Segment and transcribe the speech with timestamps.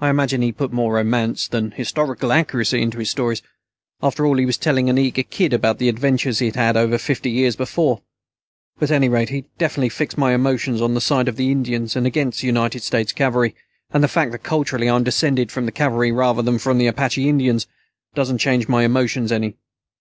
[0.00, 3.40] I imagine he put more romance than historical accuracy into his stories.
[4.02, 7.30] After all, he was telling an eager kid about the adventures he'd had over fifty
[7.30, 8.02] years before.
[8.80, 11.94] But at any rate, he definitely fixed my emotions on the side of the Indians
[11.94, 13.54] and against the United States Cavalry.
[13.92, 17.28] And the fact that culturally I'm descended from the Cavalry rather than from the Apache
[17.28, 17.68] Indians
[18.12, 19.54] doesn't change my emotions any."